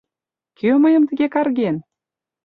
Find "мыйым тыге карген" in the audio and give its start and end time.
0.83-1.75